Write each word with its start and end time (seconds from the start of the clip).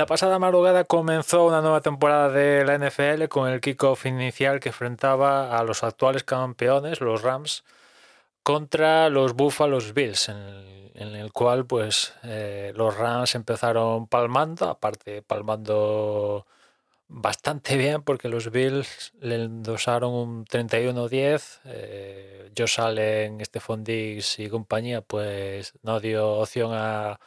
La 0.00 0.06
pasada 0.06 0.38
madrugada 0.38 0.84
comenzó 0.84 1.44
una 1.44 1.60
nueva 1.60 1.82
temporada 1.82 2.30
de 2.30 2.64
la 2.64 2.78
NFL 2.78 3.24
con 3.28 3.50
el 3.50 3.60
kickoff 3.60 4.06
inicial 4.06 4.58
que 4.58 4.70
enfrentaba 4.70 5.58
a 5.58 5.62
los 5.62 5.84
actuales 5.84 6.24
campeones, 6.24 7.02
los 7.02 7.20
Rams, 7.20 7.64
contra 8.42 9.10
los 9.10 9.34
Buffalo 9.34 9.78
Bills, 9.94 10.30
en 10.30 10.36
el, 10.94 11.32
cual 11.34 11.66
pues 11.66 12.14
eh, 12.22 12.72
los 12.74 12.96
Rams 12.96 13.34
empezaron 13.34 14.06
palmando, 14.06 14.70
aparte 14.70 15.20
palmando 15.20 16.46
bastante 17.08 17.76
bien 17.76 18.00
porque 18.02 18.30
los 18.30 18.50
Bills 18.50 19.12
le 19.20 19.34
endosaron 19.34 20.14
un 20.14 20.46
31-10, 20.46 21.60
eh, 21.66 22.50
Josh 22.56 22.80
Allen, 22.80 23.44
Stephon 23.44 23.84
Diggs 23.84 24.38
y 24.38 24.48
compañía 24.48 25.02
pues 25.02 25.74
no 25.82 26.00
dio 26.00 26.26
opción 26.38 26.70
a 26.72 27.20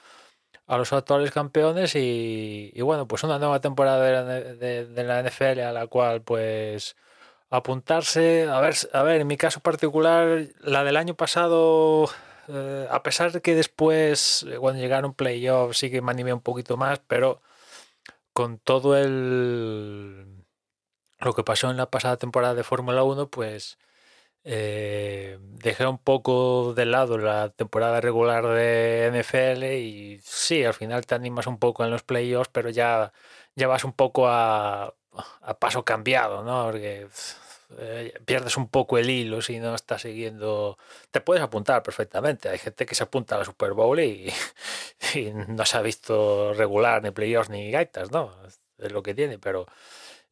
a 0.68 0.78
los 0.78 0.94
actuales 0.94 1.32
campeones 1.32 1.96
y, 1.96 2.72
y, 2.74 2.82
bueno, 2.82 3.08
pues 3.08 3.24
una 3.24 3.40
nueva 3.40 3.60
temporada 3.62 4.04
de 4.04 5.04
la, 5.04 5.24
NFL 5.24 5.60
a 5.62 5.72
la 5.72 5.88
cual 5.88 6.22
pues 6.22 6.96
apuntarse, 7.50 8.48
a 8.50 8.60
ver, 8.62 8.76
a 8.94 9.04
ver, 9.04 9.22
en 9.22 9.28
mi 9.28 9.38
caso 9.38 9.60
particular, 9.60 10.48
la 10.62 10.84
del 10.84 10.98
año 10.98 11.16
pasado, 11.16 12.10
eh, 12.48 12.88
a 12.90 13.04
pesar 13.04 13.32
de 13.32 13.42
que 13.42 13.56
después, 13.56 14.46
eh, 14.50 14.58
cuando 14.58 14.82
llegaron 14.82 15.14
playoffs, 15.14 15.78
sí 15.78 15.92
que 15.92 16.02
me 16.02 16.12
animé 16.12 16.34
un 16.34 16.42
poquito 16.42 16.78
más, 16.78 17.00
pero 17.08 17.42
con 18.34 18.58
todo 18.60 18.98
el 18.98 20.44
lo 21.20 21.34
que 21.34 21.44
pasó 21.44 21.72
en 21.72 21.78
la 21.78 21.90
pasada 21.90 22.18
temporada 22.18 22.54
de 22.56 22.64
Fórmula 22.64 23.04
1, 23.04 23.30
pues 23.30 23.78
eh, 24.44 25.40
dejé 25.42 25.86
un 25.88 25.98
poco 25.98 26.74
de 26.74 26.86
lado 26.86 27.18
la 27.18 27.50
temporada 27.50 28.02
regular 28.02 28.46
de 28.48 29.08
NFL 29.08 29.64
y 29.64 30.20
sí, 30.24 30.64
al 30.66 30.74
final 30.74 31.06
te 31.06 31.16
animas 31.16 31.48
un 31.48 31.60
poco 31.60 31.84
en 31.86 31.92
los 31.92 32.04
playoffs, 32.04 32.50
pero 32.52 32.70
ya, 32.70 33.14
ya 33.56 33.68
vas 33.68 33.84
un 33.84 33.94
poco 33.94 34.28
a, 34.28 34.94
a 35.42 35.60
paso 35.60 35.86
cambiado, 35.86 36.44
¿no? 36.44 36.66
Porque 36.66 37.08
eh, 37.80 38.14
pierdes 38.26 38.58
un 38.58 38.68
poco 38.70 38.98
el 38.98 39.10
hilo 39.10 39.42
si 39.42 39.60
no 39.60 39.76
estás 39.76 40.02
siguiendo. 40.04 40.78
Te 41.12 41.22
puedes 41.22 41.44
apuntar 41.44 41.82
perfectamente. 41.84 42.50
Hay 42.50 42.60
gente 42.60 42.86
que 42.86 42.96
se 42.96 43.04
apunta 43.04 43.36
a 43.36 43.40
la 43.40 43.46
Super 43.46 43.74
Bowl 43.74 44.00
y, 44.00 44.32
y 45.16 45.32
no 45.32 45.66
se 45.66 45.78
ha 45.78 45.82
visto 45.82 46.54
regular 46.54 47.02
ni 47.04 47.12
playoffs 47.12 47.50
ni 47.50 47.72
gaitas, 47.72 48.12
¿no? 48.12 48.32
Es 48.78 48.92
lo 48.92 49.04
que 49.04 49.14
tiene, 49.14 49.40
pero 49.40 49.66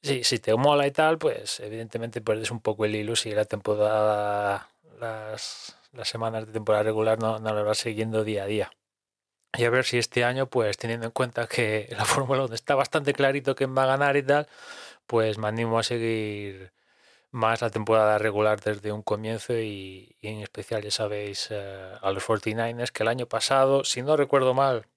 Sí, 0.04 0.24
si 0.24 0.40
te 0.40 0.56
mola 0.56 0.88
y 0.88 0.92
tal, 0.92 1.20
pues 1.20 1.60
evidentemente 1.60 2.22
pierdes 2.22 2.50
un 2.50 2.60
poco 2.60 2.86
el 2.86 2.96
hilo 2.96 3.16
si 3.16 3.32
la 3.32 3.46
temporada, 3.46 4.68
las, 5.00 5.78
las 5.92 6.10
semanas 6.10 6.48
de 6.48 6.54
temporada 6.54 6.84
regular 6.84 7.20
no, 7.20 7.38
no 7.40 7.54
las 7.54 7.64
vas 7.64 7.78
siguiendo 7.78 8.24
día 8.24 8.44
a 8.44 8.46
día. 8.48 8.72
Y 9.58 9.66
a 9.66 9.70
ver 9.72 9.86
si 9.86 9.98
este 10.00 10.24
año, 10.26 10.48
pues 10.50 10.78
teniendo 10.78 11.08
en 11.08 11.12
cuenta 11.14 11.48
que 11.48 11.90
la 11.98 12.06
Fórmula 12.06 12.46
1 12.46 12.56
está 12.56 12.76
bastante 12.76 13.14
clarito 13.14 13.56
quién 13.56 13.78
va 13.78 13.84
a 13.84 13.88
ganar 13.88 14.18
y 14.18 14.24
tal, 14.24 14.48
pues 15.08 15.38
me 15.38 15.48
animo 15.50 15.80
a 15.80 15.84
seguir 15.84 16.74
más 17.32 17.62
la 17.62 17.70
temporada 17.72 18.18
regular 18.20 18.62
desde 18.62 18.92
un 18.94 19.04
comienzo 19.04 19.54
y, 19.60 20.16
y 20.22 20.28
en 20.30 20.42
especial, 20.42 20.84
ya 20.84 20.92
sabéis, 20.92 21.52
uh, 21.52 21.98
a 22.06 22.12
los 22.12 22.24
49ers, 22.24 22.92
que 22.92 23.04
el 23.04 23.10
año 23.10 23.28
pasado, 23.28 23.84
si 23.86 24.02
no 24.04 24.18
recuerdo 24.18 24.54
mal, 24.56 24.88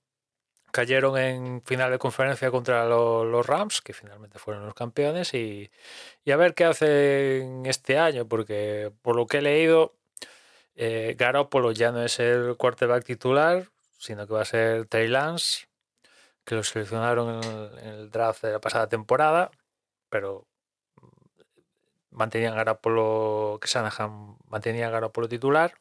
cayeron 0.75 1.17
en 1.17 1.63
final 1.63 1.93
de 1.93 1.99
conferencia 2.01 2.51
contra 2.51 2.85
lo, 2.87 3.25
los 3.25 3.47
Rams, 3.47 3.81
que 3.81 3.93
finalmente 3.93 4.41
fueron 4.41 4.67
los 4.67 4.75
campeones, 4.75 5.33
y, 5.33 5.71
a 6.29 6.37
ver 6.37 6.55
qué 6.55 6.65
hacen 6.65 7.65
este 7.65 7.97
año, 7.97 8.27
porque 8.27 8.91
por 9.03 9.15
lo 9.15 9.29
que 9.29 9.39
he 9.39 9.43
leído, 9.43 9.95
eh, 10.75 11.15
Garoppolo 11.17 11.71
ya 11.71 11.93
no 11.93 12.03
es 12.03 12.19
el 12.19 12.57
quarterback 12.57 13.05
titular, 13.05 13.69
sino 13.99 14.27
que 14.27 14.35
va 14.35 14.43
a 14.43 14.45
ser 14.45 14.87
Trey 14.87 15.07
Lance, 15.07 15.69
que 16.45 16.57
lo 16.57 16.65
seleccionaron 16.65 17.45
en 17.45 17.51
el, 17.51 17.79
en 17.79 17.89
el 18.01 18.11
draft 18.11 18.43
de 18.43 18.51
la 18.51 18.61
pasada 18.61 18.89
temporada, 18.89 19.53
pero 20.11 20.49
mantenían 22.11 22.57
Garoppolo, 22.57 23.59
que 23.61 23.69
Shanahan 23.69 24.39
mantenía 24.49 24.91
Garoppolo 24.91 25.29
titular, 25.29 25.75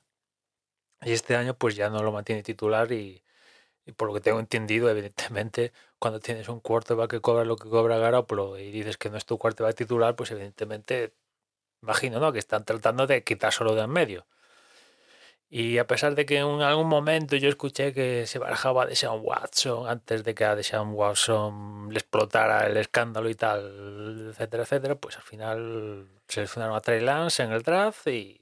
y 1.02 1.14
este 1.14 1.36
año 1.36 1.56
pues 1.56 1.76
ya 1.76 1.90
no 1.90 2.04
lo 2.04 2.12
mantiene 2.12 2.44
titular 2.44 2.92
y 2.92 3.23
y 3.86 3.92
por 3.94 4.08
lo 4.08 4.14
que 4.14 4.22
tengo 4.22 4.40
entendido, 4.40 4.90
evidentemente, 4.90 5.74
cuando 6.00 6.20
tienes 6.20 6.50
un 6.50 6.60
quarterback 6.60 7.12
que 7.12 7.22
cobra 7.22 7.46
lo 7.46 7.56
que 7.58 7.70
cobra 7.70 7.98
Garoppolo 7.98 8.58
y 8.60 8.72
dices 8.72 8.98
que 8.98 9.10
no 9.10 9.18
es 9.18 9.26
tu 9.26 9.38
quarterback 9.38 9.76
titular, 9.76 10.16
pues 10.16 10.32
evidentemente, 10.32 11.14
imagino, 11.82 12.20
¿no? 12.20 12.34
Que 12.34 12.40
están 12.40 12.66
tratando 12.66 13.08
de 13.08 13.24
quitárselo 13.24 13.76
de 13.76 13.84
en 13.84 13.90
medio. 13.92 14.26
Y 15.50 15.78
a 15.78 15.86
pesar 15.86 16.16
de 16.16 16.26
que 16.26 16.38
en 16.40 16.62
algún 16.64 16.88
momento 16.88 17.36
yo 17.36 17.48
escuché 17.48 17.94
que 17.94 18.26
se 18.26 18.40
barajaba 18.40 18.88
de 18.88 18.96
Sean 18.96 19.20
Watson 19.22 19.88
antes 19.88 20.24
de 20.24 20.34
que 20.34 20.46
a 20.46 20.62
Sean 20.64 20.94
Watson 20.94 21.90
le 21.92 22.00
explotara 22.00 22.66
el 22.66 22.76
escándalo 22.78 23.30
y 23.30 23.36
tal, 23.36 24.30
etcétera, 24.32 24.64
etcétera, 24.64 24.96
pues 24.96 25.16
al 25.18 25.22
final 25.22 26.08
seleccionaron 26.28 26.76
a 26.76 26.82
Trey 26.82 27.02
Lance 27.02 27.44
en 27.44 27.52
el 27.52 27.62
draft 27.62 28.08
y 28.08 28.42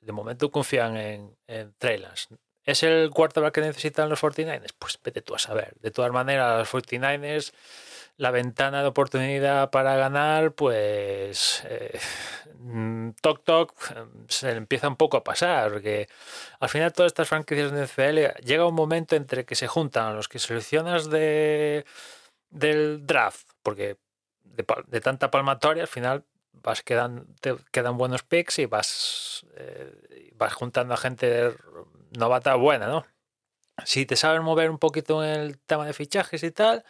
de 0.00 0.12
momento 0.12 0.50
confían 0.50 0.98
en, 0.98 1.34
en 1.46 1.72
Trey 1.78 1.96
Lance. 1.96 2.28
¿Es 2.64 2.82
el 2.82 3.10
quarterback 3.10 3.54
que 3.54 3.60
necesitan 3.62 4.08
los 4.08 4.22
49ers? 4.22 4.74
Pues 4.78 4.98
vete 5.02 5.22
tú 5.22 5.34
a 5.34 5.38
saber. 5.38 5.74
De 5.80 5.90
todas 5.90 6.12
maneras, 6.12 6.58
los 6.58 6.84
49ers, 6.84 7.52
la 8.16 8.30
ventana 8.30 8.82
de 8.82 8.88
oportunidad 8.88 9.70
para 9.70 9.96
ganar, 9.96 10.52
pues 10.52 11.64
eh, 11.66 11.98
toc 13.22 13.44
toc 13.44 13.72
se 14.28 14.50
empieza 14.50 14.88
un 14.88 14.96
poco 14.96 15.16
a 15.16 15.24
pasar, 15.24 15.72
porque 15.72 16.08
al 16.58 16.68
final 16.68 16.92
todas 16.92 17.10
estas 17.10 17.28
franquicias 17.28 17.72
de 17.72 17.84
NFL 17.86 18.44
llega 18.44 18.66
un 18.66 18.74
momento 18.74 19.16
entre 19.16 19.46
que 19.46 19.54
se 19.54 19.68
juntan 19.68 20.14
los 20.14 20.28
que 20.28 20.38
seleccionas 20.38 21.08
de, 21.08 21.86
del 22.50 23.06
draft, 23.06 23.48
porque 23.62 23.96
de, 24.44 24.66
de 24.86 25.00
tanta 25.00 25.30
palmatoria 25.30 25.84
al 25.84 25.88
final 25.88 26.24
vas 26.62 26.82
quedan, 26.82 27.26
te 27.40 27.56
quedan 27.70 27.96
buenos 27.96 28.22
picks 28.22 28.58
y 28.58 28.66
vas, 28.66 29.46
eh, 29.56 30.30
vas 30.34 30.52
juntando 30.52 30.94
a 30.94 30.96
gente 30.96 31.54
novata 32.10 32.54
buena, 32.56 32.86
¿no? 32.86 33.06
Si 33.84 34.06
te 34.06 34.16
sabes 34.16 34.42
mover 34.42 34.70
un 34.70 34.78
poquito 34.78 35.24
en 35.24 35.30
el 35.30 35.58
tema 35.58 35.86
de 35.86 35.92
fichajes 35.92 36.42
y 36.42 36.50
tal, 36.50 36.84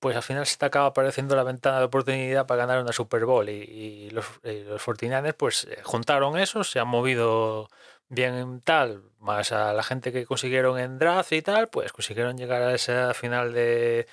pues 0.00 0.16
al 0.16 0.22
final 0.22 0.46
se 0.46 0.56
te 0.56 0.66
acaba 0.66 0.86
apareciendo 0.86 1.36
la 1.36 1.44
ventana 1.44 1.78
de 1.78 1.84
oportunidad 1.84 2.46
para 2.46 2.66
ganar 2.66 2.82
una 2.82 2.92
Super 2.92 3.24
Bowl. 3.24 3.48
Y, 3.48 4.10
los, 4.10 4.26
los 4.42 4.82
49ers 4.82 5.34
pues 5.34 5.64
eh, 5.64 5.78
juntaron 5.82 6.38
eso, 6.38 6.64
se 6.64 6.80
han 6.80 6.88
movido 6.88 7.68
bien 8.08 8.60
tal, 8.62 9.02
más 9.18 9.52
a 9.52 9.72
la 9.72 9.82
gente 9.82 10.12
que 10.12 10.26
consiguieron 10.26 10.78
en 10.78 10.98
draft 10.98 11.32
y 11.32 11.42
tal, 11.42 11.68
pues 11.68 11.92
consiguieron 11.92 12.36
llegar 12.36 12.62
a 12.62 12.74
esa 12.74 13.14
final 13.14 13.52
de, 13.52 14.06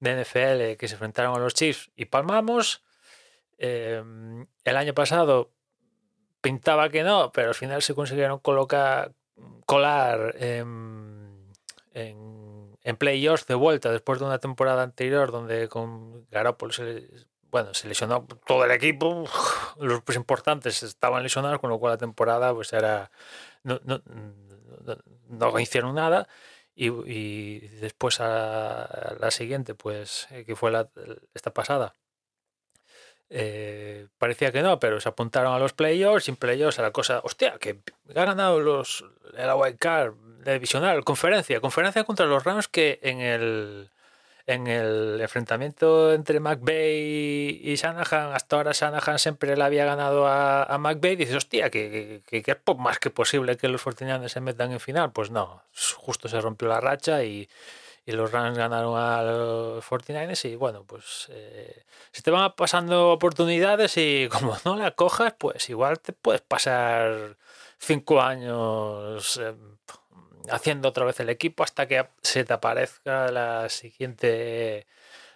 de 0.00 0.22
NFL 0.22 0.76
que 0.78 0.88
se 0.88 0.94
enfrentaron 0.94 1.34
a 1.36 1.38
los 1.38 1.54
Chiefs 1.54 1.90
y 1.96 2.06
palmamos. 2.06 2.82
Eh, 3.58 4.02
el 4.64 4.76
año 4.76 4.94
pasado 4.94 5.52
pintaba 6.40 6.88
que 6.90 7.02
no, 7.02 7.32
pero 7.32 7.48
al 7.48 7.54
final 7.54 7.82
se 7.82 7.94
consiguieron 7.94 8.38
colocar, 8.38 9.12
colar 9.66 10.34
en, 10.38 11.52
en, 11.94 12.76
en 12.82 12.96
playoffs 12.96 13.46
de 13.46 13.54
vuelta 13.54 13.90
después 13.90 14.18
de 14.18 14.26
una 14.26 14.38
temporada 14.38 14.82
anterior 14.82 15.30
donde 15.30 15.68
con 15.68 16.26
Garoppolo 16.30 16.72
se, 16.72 17.08
bueno, 17.50 17.74
se 17.74 17.88
lesionó 17.88 18.26
todo 18.46 18.64
el 18.64 18.70
equipo, 18.70 19.24
los 19.78 20.02
pues, 20.02 20.16
importantes 20.16 20.82
estaban 20.82 21.22
lesionados, 21.22 21.60
con 21.60 21.70
lo 21.70 21.78
cual 21.78 21.94
la 21.94 21.98
temporada 21.98 22.52
pues 22.54 22.72
era 22.72 23.10
no, 23.62 23.80
no, 23.84 24.00
no 25.28 25.60
hicieron 25.60 25.94
nada. 25.94 26.28
Y, 26.80 27.58
después 27.80 28.20
a, 28.20 29.16
la 29.18 29.32
siguiente, 29.32 29.74
pues 29.74 30.28
que 30.46 30.54
fue 30.54 30.70
la, 30.70 30.88
esta 31.34 31.52
pasada, 31.52 31.94
eh, 33.30 34.06
parecía 34.18 34.52
que 34.52 34.62
no, 34.62 34.78
pero 34.80 35.00
se 35.00 35.08
apuntaron 35.08 35.54
a 35.54 35.58
los 35.58 35.72
playoffs, 35.72 36.24
sin 36.24 36.36
playoffs 36.36 36.78
a 36.78 36.82
la 36.82 36.90
cosa, 36.92 37.20
hostia, 37.24 37.58
que 37.58 37.78
ha 38.14 38.24
ganado 38.24 38.60
los, 38.60 39.04
el 39.36 39.50
wild 39.54 39.78
card, 39.78 40.14
la 40.44 40.52
divisional, 40.54 41.04
conferencia, 41.04 41.60
conferencia 41.60 42.04
contra 42.04 42.26
los 42.26 42.44
Rams 42.44 42.68
que 42.68 42.98
en 43.02 43.20
el 43.20 43.90
en 44.48 44.66
el 44.66 45.20
enfrentamiento 45.20 46.14
entre 46.14 46.40
McVeigh 46.40 47.60
y 47.62 47.74
Shanahan, 47.74 48.32
hasta 48.32 48.56
ahora 48.56 48.72
Shanahan 48.72 49.18
siempre 49.18 49.54
le 49.54 49.62
había 49.62 49.84
ganado 49.84 50.26
a, 50.26 50.62
a 50.62 50.94
dices, 50.94 51.34
hostia, 51.34 51.68
que, 51.68 52.22
que, 52.26 52.38
es 52.38 52.76
más 52.78 52.98
que 52.98 53.10
posible 53.10 53.58
que 53.58 53.68
los 53.68 53.82
49 53.82 54.26
se 54.30 54.40
metan 54.40 54.72
en 54.72 54.80
final. 54.80 55.12
Pues 55.12 55.30
no, 55.30 55.62
justo 55.98 56.28
se 56.30 56.40
rompió 56.40 56.66
la 56.66 56.80
racha 56.80 57.22
y, 57.24 57.46
y 58.08 58.12
los 58.12 58.32
Rams 58.32 58.56
ganaron 58.56 58.98
a 58.98 59.22
los 59.22 59.84
49ers 59.84 60.48
y 60.48 60.56
bueno, 60.56 60.82
pues 60.84 61.26
eh, 61.28 61.84
se 62.10 62.22
te 62.22 62.30
van 62.30 62.54
pasando 62.56 63.12
oportunidades 63.12 63.98
y 63.98 64.28
como 64.32 64.56
no 64.64 64.76
la 64.76 64.92
cojas, 64.92 65.34
pues 65.36 65.68
igual 65.68 66.00
te 66.00 66.14
puedes 66.14 66.40
pasar 66.40 67.36
cinco 67.76 68.22
años 68.22 69.38
eh, 69.42 69.54
haciendo 70.50 70.88
otra 70.88 71.04
vez 71.04 71.20
el 71.20 71.28
equipo 71.28 71.62
hasta 71.62 71.86
que 71.86 72.08
se 72.22 72.44
te 72.44 72.54
aparezca 72.54 73.30
la 73.30 73.68
siguiente 73.68 74.86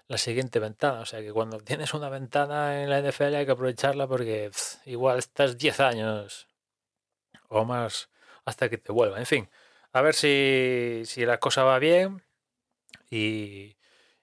la 0.08 0.16
siguiente 0.16 0.58
ventana. 0.58 1.00
O 1.00 1.06
sea 1.06 1.20
que 1.20 1.30
cuando 1.30 1.58
tienes 1.60 1.92
una 1.92 2.08
ventana 2.08 2.82
en 2.82 2.88
la 2.88 3.00
NFL 3.02 3.34
hay 3.34 3.44
que 3.44 3.52
aprovecharla 3.52 4.06
porque 4.06 4.50
igual 4.86 5.18
estás 5.18 5.58
10 5.58 5.80
años 5.80 6.48
o 7.48 7.66
más 7.66 8.08
hasta 8.46 8.70
que 8.70 8.78
te 8.78 8.92
vuelva. 8.92 9.18
En 9.18 9.26
fin, 9.26 9.50
a 9.92 10.00
ver 10.00 10.14
si, 10.14 11.02
si 11.04 11.26
la 11.26 11.38
cosa 11.38 11.64
va 11.64 11.78
bien 11.78 12.22
y, 13.12 13.76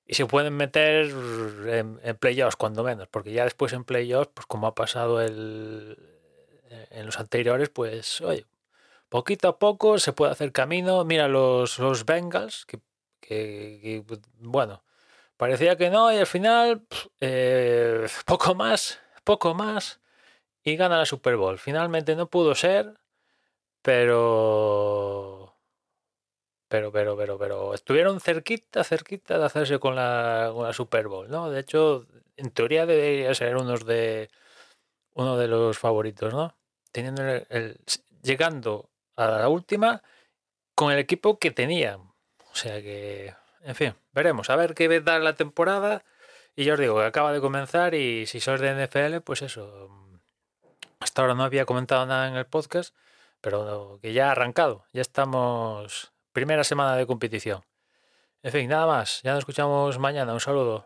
y 0.07 0.15
se 0.15 0.25
pueden 0.25 0.55
meter 0.57 1.13
en, 1.67 2.17
playoffs 2.17 2.55
cuando 2.55 2.83
menos, 2.83 3.07
porque 3.07 3.31
ya 3.31 3.43
después 3.43 3.71
en 3.73 3.83
playoffs, 3.83 4.31
pues 4.33 4.47
como 4.47 4.65
ha 4.65 4.73
pasado 4.73 5.21
el, 5.21 5.95
en 6.89 7.05
los 7.05 7.19
anteriores, 7.19 7.69
pues 7.69 8.19
oye, 8.21 8.47
poquito 9.07 9.47
a 9.47 9.59
poco 9.59 9.99
se 9.99 10.13
puede 10.13 10.31
hacer 10.31 10.51
camino. 10.51 11.05
Mira 11.05 11.27
los, 11.27 11.77
los 11.77 12.05
Bengals, 12.05 12.65
que, 12.65 12.79
que, 13.21 14.03
bueno, 14.39 14.83
parecía 15.37 15.77
que 15.77 15.91
no 15.91 16.11
y 16.11 16.17
al 16.17 16.27
final 16.27 16.87
eh, 17.19 18.07
poco 18.25 18.55
más, 18.55 18.99
poco 19.23 19.53
más 19.53 19.99
y 20.63 20.75
gana 20.75 20.97
la 20.97 21.05
Super 21.05 21.35
Bowl. 21.35 21.59
Finalmente 21.59 22.15
no 22.15 22.27
pudo 22.27 22.55
ser, 22.55 22.95
pero 23.83 25.38
pero, 26.69 26.91
pero, 26.91 27.17
pero, 27.17 27.37
pero 27.39 27.73
estuvieron 27.73 28.21
cerquita, 28.21 28.83
cerquita 28.83 29.39
de 29.39 29.45
hacerse 29.45 29.79
con 29.79 29.95
la, 29.95 30.51
con 30.53 30.71
Super 30.73 31.07
Bowl, 31.07 31.29
¿no? 31.29 31.49
De 31.49 31.61
hecho, 31.61 32.05
en 32.37 32.51
teoría 32.51 32.85
debería 32.85 33.33
ser 33.33 33.57
unos 33.57 33.85
de 33.85 34.29
uno 35.15 35.35
de 35.35 35.47
los 35.47 35.79
favoritos, 35.79 36.31
¿no? 36.31 36.55
Teniendo 36.91 37.23
el, 37.23 37.79
llegando 38.21 38.91
a 39.15 39.27
la 39.27 39.49
última 39.49 40.03
con 40.75 40.91
el 40.93 40.99
equipo 40.99 41.39
que 41.39 41.49
tenía. 41.49 41.97
O 41.97 42.55
sea 42.55 42.81
que, 42.81 43.33
en 43.63 43.75
fin, 43.75 43.95
veremos 44.13 44.51
a 44.51 44.55
ver 44.55 44.75
qué 44.75 45.01
da 45.01 45.17
la 45.17 45.33
temporada. 45.35 46.03
Y 46.55 46.65
yo 46.65 46.75
os 46.75 46.79
digo 46.79 46.97
que 46.97 47.05
acaba 47.05 47.33
de 47.33 47.41
comenzar 47.41 47.95
y 47.95 48.27
si 48.27 48.39
sois 48.39 48.61
de 48.61 48.73
NFL, 48.75 49.21
pues 49.23 49.41
eso. 49.41 49.89
Hasta 50.99 51.21
ahora 51.21 51.33
no 51.33 51.43
había 51.43 51.65
comentado 51.65 52.05
nada 52.05 52.27
en 52.27 52.35
el 52.35 52.45
podcast, 52.45 52.93
pero 53.41 53.99
que 54.01 54.13
ya 54.13 54.27
ha 54.27 54.31
arrancado. 54.33 54.85
Ya 54.93 55.01
estamos 55.01 56.11
primera 56.39 56.63
semana 56.63 56.95
de 56.95 57.05
competición. 57.05 57.61
En 58.43 58.51
fin, 58.53 58.69
nada 58.69 58.87
más. 58.87 59.21
Ya 59.23 59.31
nos 59.31 59.39
escuchamos 59.39 59.99
mañana. 59.99 60.31
Un 60.31 60.39
saludo. 60.39 60.85